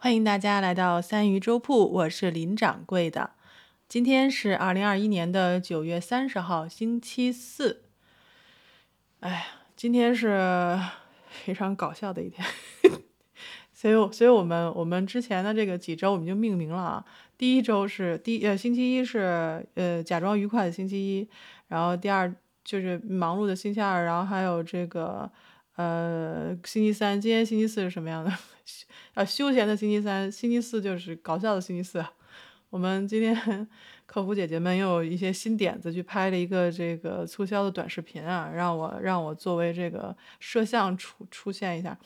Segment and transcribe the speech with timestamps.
[0.00, 3.32] 欢迎大家来到三鱼粥铺，我是林掌柜的。
[3.88, 7.82] 今天是二零二一年的九月三十号，星期四。
[9.18, 9.42] 哎呀，
[9.74, 10.78] 今天是
[11.28, 12.46] 非常搞笑的一天，
[13.74, 17.04] 所以，所以我们我们之前的这个几周我们就命名了啊。
[17.36, 21.28] 第一周是第呃星期一是呃假装愉快的星期一，
[21.66, 25.28] 然后第二就是忙碌的星期二，然后还有这个
[25.78, 27.20] 呃星期三。
[27.20, 28.32] 今天星期四是什么样的？
[29.14, 32.04] 啊，休闲的星期三，星期四就是搞笑的星期四。
[32.68, 33.68] 我们今天
[34.04, 41.96] 客服姐姐们又有一些新点子，去拍了一个这个促销的短视频啊，让我让我作为这个摄像出出现一下。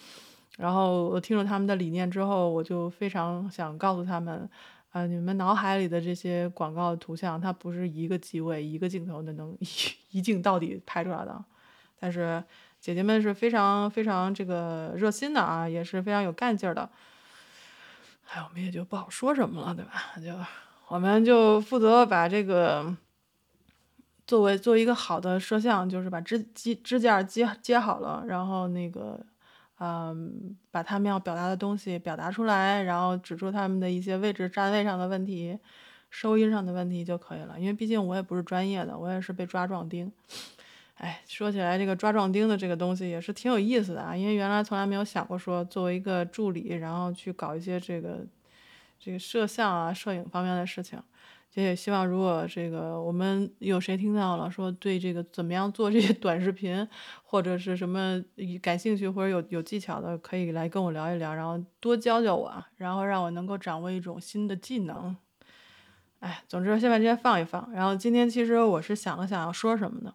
[0.59, 4.47] 然后我听了他们的理念之后，我就非常想告诉他们，
[4.91, 9.67] 啊，你们脑海里的这些广告图像，它不是一个机位、一个镜头的能一
[10.19, 11.43] 一镜到底拍出来的，
[11.99, 12.45] 但是。
[12.83, 16.91] 姐姐们是非常非常这个热心的啊，也是非常有干劲儿的。
[18.29, 19.93] 哎，我们也就不好说什么了，对吧？
[20.21, 20.35] 就
[20.89, 22.93] 我们就负责把这个
[24.27, 29.25] 作为做一个好的摄像，就是把支机支架接接好了，然后那个
[29.79, 35.57] 嗯，把他们要表达的东西表达出来，然后指出他们的一些位置站位上的问题、
[36.11, 37.61] 收音上的问题就可以了。
[37.61, 40.11] 因为毕竟我也不是专业的，我也是被抓壮丁。
[41.03, 48.25] 哎，说起来这个抓壮丁的这个东西也是挺有意思的啊，因为原来从来没有想过说作为一个助理，然后去搞一些这个
[49.01, 51.03] 这个摄像啊、摄影方面的事情。
[51.55, 56.87] 也也希望如果这个我们有谁听到了，说对这个怎么样做这些 短视频
[57.25, 58.23] 或者是什么
[58.63, 65.17] 感兴趣或者有有技巧的，可以来跟我聊一聊，然后多教教我，然后让我能够掌握一种新的技能。
[66.21, 67.69] 哎，总之先把这些放一放。
[67.73, 70.15] 然后今天其实我是想了想要说什么呢？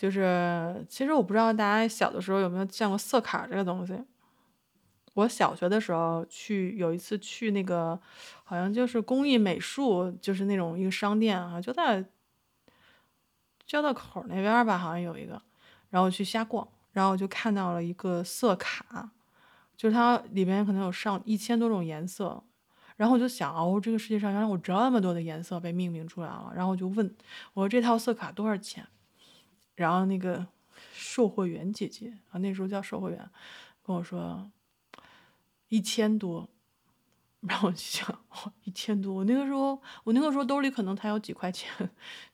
[0.00, 4.02] 就是，其实我不知道大家小的时候有没有见过色卡这个东西。
[5.12, 8.00] 我小学的时候去有一次去那个，
[8.42, 12.02] 好像就是工艺美术，就是那种一个商店啊，就在
[13.66, 15.42] 交道口那边吧，好像有一个。
[15.90, 19.10] 然后去瞎逛，然后我就看到了一个色卡，
[19.76, 22.42] 就是它里面可能有上一千多种颜色。
[22.96, 26.50] 然后我就想，哦，这个世界上原来有这么多的颜色被命名出来了。
[26.56, 27.14] 然后我就问
[27.52, 28.86] 我说：“这套色卡多少钱？”
[29.80, 30.46] 然后那个
[30.92, 33.30] 售货员姐姐啊，那时候叫售货员，
[33.82, 34.50] 跟我说
[35.68, 36.46] 一千多，
[37.40, 39.14] 然后我就想，哇，一千多！
[39.14, 41.70] 我那个时候，我那个时候兜里可能才有几块钱，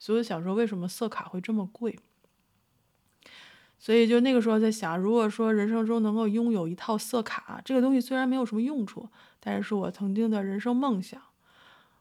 [0.01, 1.97] 所以我想说，为什么色卡会这么贵？
[3.79, 9.09] 所以就那个时候在想，如果说人生中能够拥有一套色卡，这个东西虽然没有什么用处，
[9.39, 11.23] 但是是我曾经的人生梦想。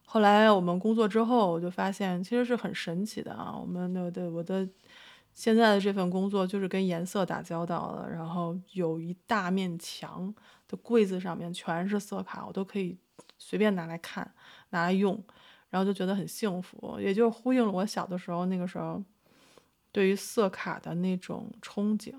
[0.05, 4.67] 后来我们工作之后，我就发现其实是很神奇的啊，我们的的我的。
[5.35, 10.33] 现在的这份工作就是跟颜色打交道的，然后有一大面墙
[10.65, 12.97] 的柜子上面全是色卡，我都可以
[13.37, 14.33] 随便拿来看、
[14.69, 15.21] 拿来用，
[15.69, 19.03] 然后就觉得很幸福，也就呼应了我小的时候那个时候
[19.91, 22.15] 对于色卡的那种憧憬。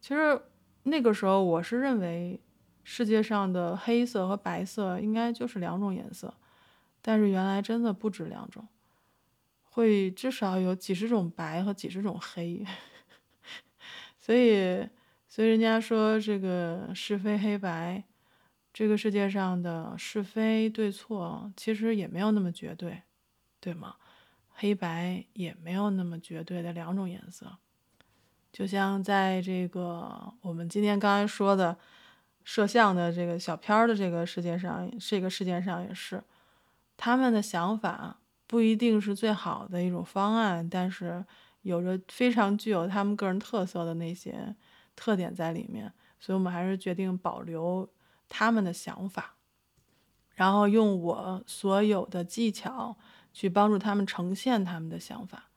[0.00, 0.40] 其实
[0.84, 2.40] 那个时候我是认为
[2.82, 6.32] 世界上的黑色和白色应该就是两种颜色，
[7.02, 8.66] 但是原来真的不止两种。
[9.74, 12.62] 会至少有几十种白和几十种黑，
[14.20, 14.86] 所以，
[15.26, 18.04] 所以人家说这个是非黑白，
[18.70, 23.00] 这个世界上的是非对错其实也没有那么绝对，
[23.60, 23.96] 对吗？
[24.52, 27.56] 黑白也没有那么绝对的两种颜色，
[28.52, 31.78] 就像在这个我们今天刚才说的
[32.44, 36.22] 摄像的这个小片儿的这个世界上，这个世界上也是，
[36.98, 38.18] 他们的想法。
[38.52, 41.24] 不一定是最好的一种方案，但是
[41.62, 44.54] 有着非常具有他们个人特色的那些
[44.94, 45.90] 特点在里面，
[46.20, 47.88] 所以我们还是决定保留
[48.28, 49.36] 他们的想法，
[50.34, 52.94] 然后用我所有的技巧
[53.32, 55.48] 去帮助他们呈现他们的想法。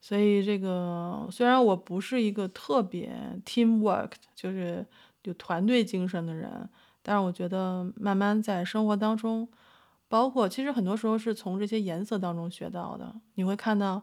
[0.00, 4.86] 所以这个虽然我不是一个特别 teamwork，就是
[5.24, 6.66] 有团队精神的人，
[7.02, 9.46] 但是我觉得慢慢在生活当中。
[10.08, 13.14] 包括其实很多时候是从这些颜色当中学到的。
[13.34, 14.02] 你会看到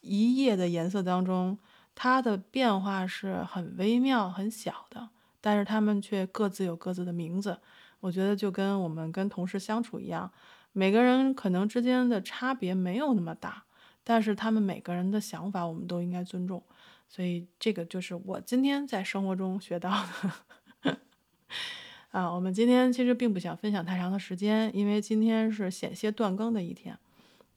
[0.00, 1.58] 一页的颜色当中，
[1.94, 5.10] 它的变化是很微妙、很小的，
[5.40, 7.60] 但是他们却各自有各自的名字。
[8.00, 10.30] 我觉得就跟我们跟同事相处一样，
[10.72, 13.64] 每个人可能之间的差别没有那么大，
[14.02, 16.62] 但是他们每个人的想法我们都应该尊重。
[17.08, 20.98] 所以这个就是我今天在生活中学到的。
[22.14, 26.96] 啊，我们今天其实并不想分享太长的时间，因为今天是险些断更的一天。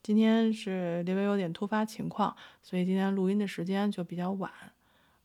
[0.02, 4.50] 今天是因为有点突发情况，所以今天录音的时间就比较晚。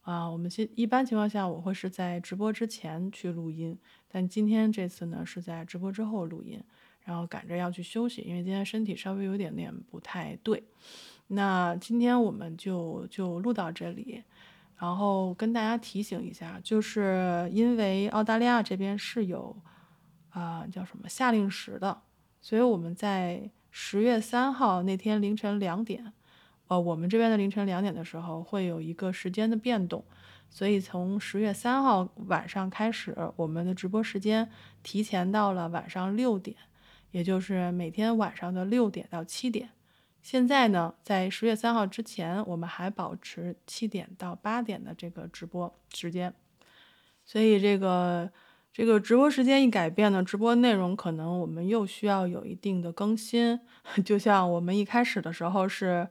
[0.03, 3.75] 啊，我们现一般情况下我会是在直播之前去录音，
[4.07, 6.61] 但今天这次呢是在直播之后录音，
[7.03, 10.63] 然后赶着要去休息，因为今天身体稍微有点点不太对。
[11.29, 14.21] 那今天我们就就录到这里，
[14.83, 19.55] 然后跟大家提醒一下，就是因为澳大利亚这边是有
[20.29, 22.01] 啊叫什么夏令时的，
[22.41, 26.11] 所以我们在十月三号那天凌晨两点。
[26.67, 30.03] 呃，我们这边的凌晨两点的时候会有一个时间的变动，
[30.49, 34.49] 所以从十月三号晚上开始，我们的直播时间
[34.83, 36.57] 提前到了晚上六点，
[37.11, 39.69] 也就是每天晚上的六点到七点。
[40.23, 46.33] 现在呢，在十月三号之前，我们还保持七点到八点的这个直播时间，
[47.23, 48.31] 所以这个
[48.73, 53.59] 这个直播时间一改变呢，直播内容可能我们又需要有一定的更新，
[54.03, 56.09] 就像我们一开始的时候是。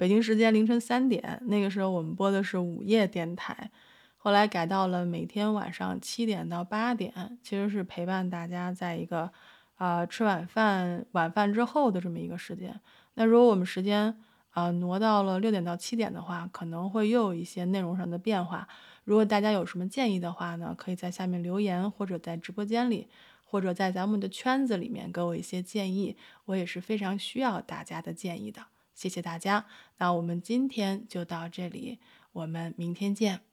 [0.00, 3.68] 北京时间凌晨三点，那个时候我们播的是午夜电台，
[4.16, 9.32] 后来改到了每天晚上七点到八点，其实是陪伴大家在一个
[9.78, 12.78] 啊吃晚饭晚饭之后的这么一个时间。
[13.14, 14.20] 那如果我们时间
[14.50, 18.68] 啊挪到了六点到七点的话，可能会又有一些内容上的变化。
[19.04, 23.08] 如果大家有什么建议的话呢，可以在下面留言，或者在直播间里，
[23.42, 28.66] 或者在咱们的圈子里面给我一些建议，我也是非常需要大家的建议的。
[28.94, 29.64] 谢谢大家，
[29.96, 31.98] 那我们今天就到这里，
[32.32, 33.47] 我们明天见。